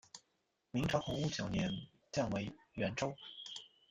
[0.71, 1.69] 明朝洪武九年
[2.11, 3.15] 降为沅州。